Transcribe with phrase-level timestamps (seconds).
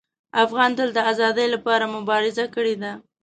[0.43, 2.91] افغان تل د ازادۍ لپاره مبارزه کړې ده.